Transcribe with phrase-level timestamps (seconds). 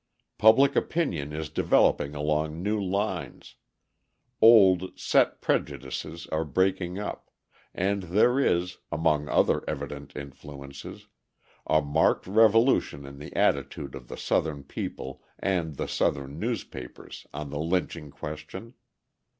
[0.39, 3.57] Public opinion is developing along new lines,
[4.41, 7.29] old, set prejudices are breaking up,
[7.71, 11.05] and there is, among other evident influences,
[11.67, 17.51] a marked revolution in the attitude of the Southern people and the Southern newspapers on
[17.51, 18.73] the lynching question.